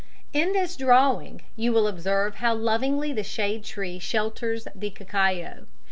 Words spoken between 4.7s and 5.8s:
the cacao.